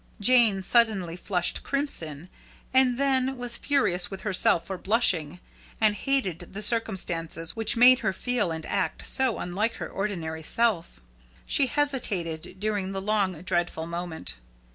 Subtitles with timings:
[0.19, 2.27] Jane suddenly flushed crimson,
[2.73, 5.39] and then was furious with herself for blushing,
[5.79, 11.01] and hated the circumstances which made her feel and act so unlike her ordinary self.
[11.45, 14.37] She hesitated during the long dreadful moment.